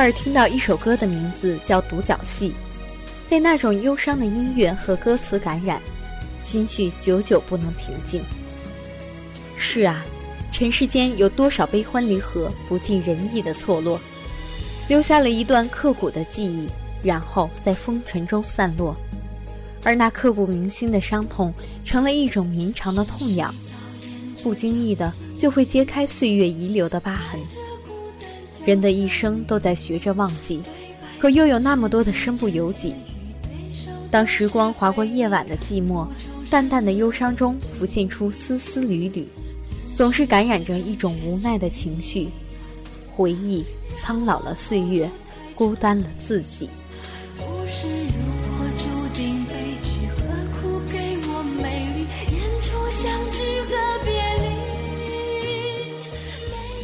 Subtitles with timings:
[0.00, 2.50] 尔听到一首歌的名字叫《独角戏》，
[3.28, 5.80] 被那种忧伤的音乐和歌词感染，
[6.36, 8.22] 心绪久久不能平静。
[9.56, 10.04] 是啊，
[10.50, 14.00] 尘世间有多少悲欢离合、不尽人意的错落，
[14.88, 16.68] 留下了一段刻骨的记忆，
[17.02, 18.96] 然后在风尘中散落，
[19.84, 21.52] 而那刻骨铭心的伤痛，
[21.84, 23.54] 成了一种绵长的痛痒，
[24.42, 27.38] 不经意的就会揭开岁月遗留的疤痕。
[28.64, 30.60] 人的一生都在学着忘记，
[31.18, 32.94] 可又有那么多的身不由己。
[34.10, 36.06] 当时光划过夜晚的寂寞，
[36.50, 39.26] 淡淡的忧伤中浮现出丝丝缕缕，
[39.94, 42.28] 总是感染着一种无奈的情绪。
[43.14, 43.64] 回忆
[43.96, 45.10] 苍老了岁月，
[45.54, 46.68] 孤单了自己。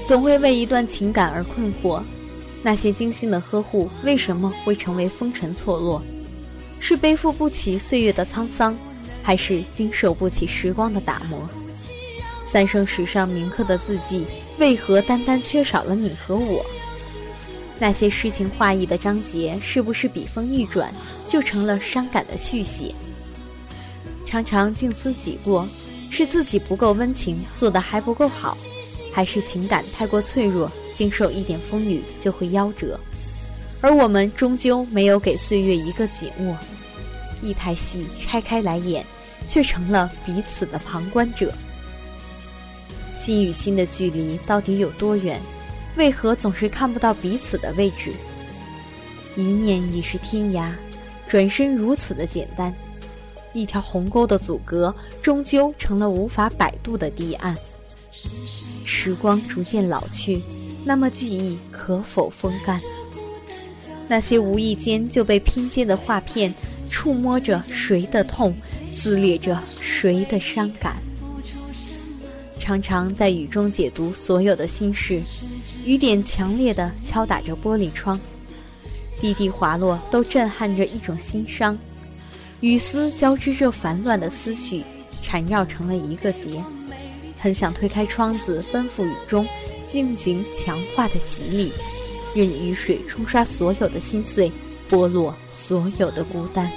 [0.06, 2.00] 总会为一段情感而困惑，
[2.62, 6.00] 那些精心的呵护为什么会成为风尘错落？
[6.78, 8.78] 是背负不起岁月的沧桑，
[9.20, 11.40] 还是经受不起时光的打磨？
[12.44, 14.24] 三生石上铭刻的字迹，
[14.58, 16.64] 为何单单缺少了你和我？
[17.80, 20.94] 那些诗情画意的章节，是不是笔锋一转，
[21.26, 22.94] 就成了伤感的续写？
[24.24, 25.68] 常常静思己过，
[26.10, 28.56] 是自己不够温情，做得还不够好。
[29.16, 33.00] 还是情感太过脆弱，经受一点风雨就会夭折，
[33.80, 36.54] 而我们终究没有给岁月一个紧握。
[37.40, 39.02] 一台戏拆开来演，
[39.46, 41.50] 却成了彼此的旁观者。
[43.14, 45.40] 心与心的距离到底有多远？
[45.96, 48.12] 为何总是看不到彼此的位置？
[49.34, 50.70] 一念已是天涯，
[51.26, 52.70] 转身如此的简单。
[53.54, 57.56] 一条鸿沟的阻隔，终究成了无法摆渡的堤岸。
[58.86, 60.40] 时光逐渐老去，
[60.84, 62.80] 那么记忆可否风干？
[64.08, 66.54] 那些无意间就被拼接的画片，
[66.88, 71.02] 触摸着谁的痛，撕裂着谁的伤感。
[72.60, 75.20] 常常在雨中解读所有的心事，
[75.84, 78.18] 雨点强烈的敲打着玻璃窗，
[79.20, 81.76] 滴滴滑落都震撼着一种心伤。
[82.60, 84.84] 雨丝交织着烦乱的思绪，
[85.20, 86.62] 缠绕成了一个结。
[87.38, 89.46] 很想推开窗子，奔赴雨中，
[89.86, 91.72] 进行强化的洗礼，
[92.34, 94.50] 任雨水冲刷所有的心碎，
[94.90, 96.70] 剥落所有的孤单。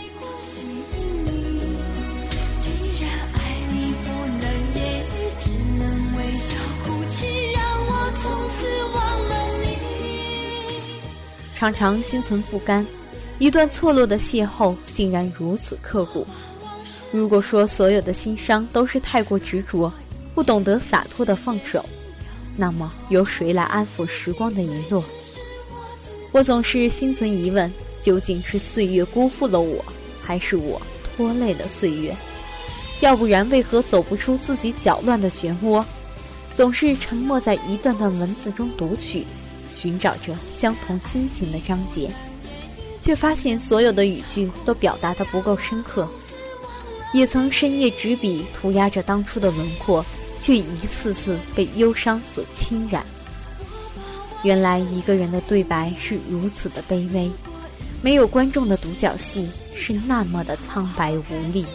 [11.55, 12.87] 常常心存不甘，
[13.37, 16.25] 一段错落的邂逅竟然如此刻骨。
[17.11, 19.91] 如果说所有的心伤都是太过执着，
[20.39, 21.83] 不懂得洒脱的放手，
[22.55, 25.03] 那么由谁来安抚时光的遗落？
[26.31, 27.69] 我总是心存疑问：
[27.99, 29.83] 究竟是岁月辜负了我，
[30.23, 32.15] 还是我拖累了岁月？
[33.01, 35.83] 要不然，为何走不出自己搅乱的漩涡？
[36.53, 39.27] 总是沉默在一段段文字中读取，
[39.67, 42.09] 寻找着相同心情的章节，
[43.01, 46.07] 却发现所有的语句都表达的不够深刻。
[47.13, 50.05] 也曾深夜执笔涂鸦着当初的轮廓。
[50.39, 53.05] 却一次次被忧伤所侵染。
[54.43, 57.29] 原来一个人的对白是如此的卑微，
[58.01, 61.65] 没有观众的独角戏是那么的苍白无力。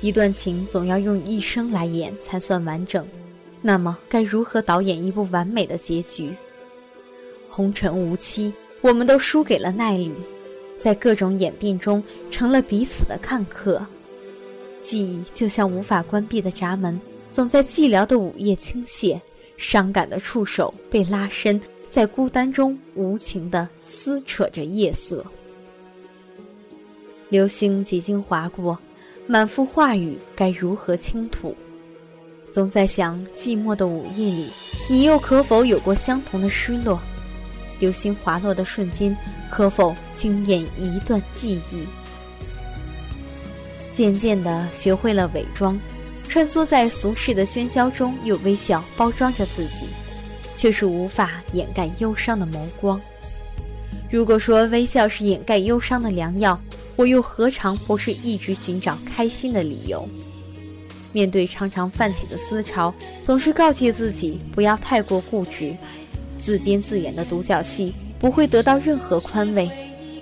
[0.00, 3.06] 一段情总要用一生来演才算完整，
[3.62, 6.34] 那么该如何导演一部完美的结局？
[7.48, 8.52] 红尘无期，
[8.82, 10.12] 我们都输给了耐力，
[10.78, 13.84] 在各种演变中成了彼此的看客。
[14.82, 17.00] 记忆就像无法关闭的闸门，
[17.30, 19.20] 总在寂寥的午夜倾泻，
[19.56, 25.24] 伤感的触手被拉伸，在孤单中无情地撕扯着夜色。
[27.28, 28.78] 流星几经划过。
[29.26, 31.56] 满腹话语该如何倾吐？
[32.50, 34.50] 总在想，寂寞的午夜里，
[34.86, 37.00] 你又可否有过相同的失落？
[37.84, 39.14] 流星滑落的瞬间，
[39.50, 41.86] 可否惊艳一段记忆？
[43.92, 45.78] 渐渐地学会了伪装，
[46.26, 49.84] 穿梭在俗世的喧嚣中，用微笑包装着自己，
[50.54, 52.98] 却是无法掩盖忧伤的眸光。
[54.10, 56.58] 如果说微笑是掩盖忧伤的良药，
[56.96, 60.08] 我又何尝不是一直寻找开心的理由？
[61.12, 65.76] 面对常常泛起的思潮，总是告诫自己不要太过固执。
[66.44, 69.66] 自编自演的独角戏不会得到任何宽慰，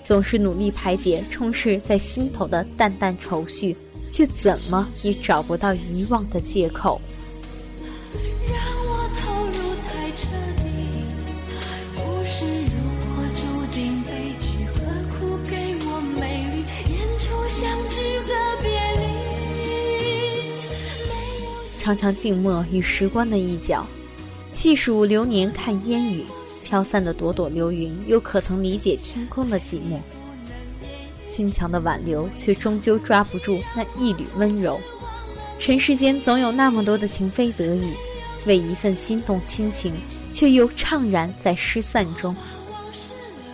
[0.05, 3.77] 总是努力排解充斥在心头的淡淡愁绪，
[4.09, 7.01] 却怎么也找不到遗忘的借口。
[21.81, 23.85] 常常静默于时光的一角，
[24.63, 26.25] 细数流年看烟雨，
[26.63, 30.01] 飘散的朵朵流云，又可曾理解天空的寂寞？
[31.27, 34.81] 坚强的挽留，却终究抓不住那一缕温柔。
[35.59, 37.91] 尘世间总有那么多的情非得已，
[38.47, 39.93] 为一份心动亲情，
[40.31, 42.33] 却又怅然在失散中。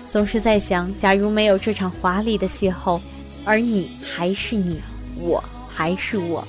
[0.07, 3.01] 总是在想，假如没有这场华丽的邂逅，
[3.47, 4.83] 而你还是你，
[5.19, 6.47] 我还是我。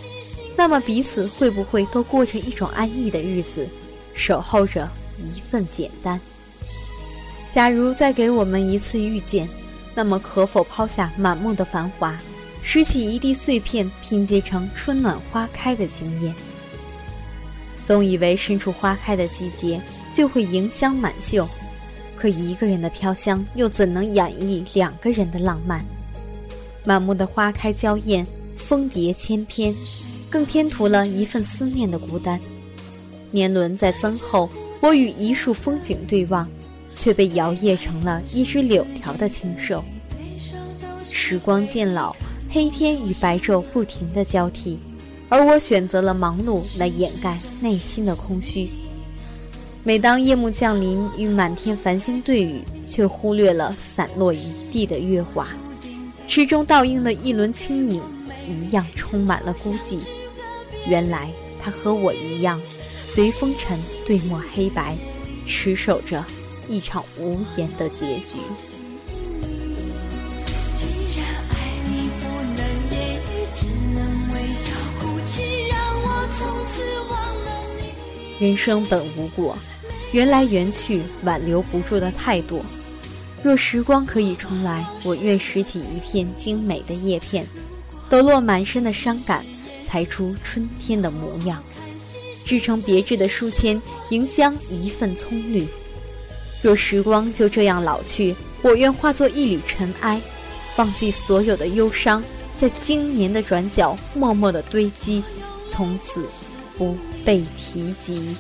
[0.58, 3.66] 那么彼此会不会都过着一种安逸的日子，
[4.20, 6.20] 守候着一份简单？
[7.50, 9.48] 假如再给我们一次遇见，
[9.96, 12.20] 那么可否抛下满目的繁华，
[12.62, 16.36] 拾起一地碎片，拼接成春暖花开的惊艳？
[17.86, 19.82] 总以为身处花开的季节
[20.14, 21.48] 就会迎香满袖，
[22.18, 25.84] 可一个人的飘香又怎能演绎两个人的浪漫？
[26.84, 28.28] 满目的花开娇艳，
[28.58, 29.74] 蜂蝶千篇。
[30.30, 32.40] 更添涂了一份思念的孤单。
[33.32, 34.50] 年轮在增厚，
[34.82, 36.50] 我与一束风景对望，
[36.96, 39.84] 却被摇曳成了一只柳条的清瘦。
[41.12, 42.16] 时光渐老，
[42.50, 44.80] 黑天与白昼不停的交替，
[45.28, 48.70] 而我选择了忙碌来掩盖内心的空虚。
[49.84, 55.48] 每当夜幕降临，与满天繁星对语，却忽略了散落一地的月华，
[56.28, 58.02] 池中倒映的一轮清影，
[58.48, 60.00] 一样充满了孤寂。
[60.86, 62.62] 原来他和我一样，
[63.12, 63.76] 随风尘
[64.06, 64.96] 对墨黑白，
[65.44, 66.24] 持守着
[66.68, 68.38] 一场无言的结局。
[78.40, 79.58] 人生本无果，
[80.12, 82.62] 缘来缘去，挽留不住的太多。
[83.42, 87.48] 若时光可以重来，我愿拾起一片精美的叶片，
[88.08, 89.44] 抖落满身的伤感。
[89.82, 91.64] 裁出春天的模样，
[92.50, 93.80] 制成别致的书签，
[94.10, 95.68] 迎香一份葱绿。
[96.64, 100.20] 若时光就这样老去，我愿化作一缕尘埃，
[100.76, 102.24] 忘记所有的忧伤，
[102.58, 105.24] 在经年的转角默默的堆积，
[105.68, 106.28] 从此
[106.76, 108.36] 不被提及。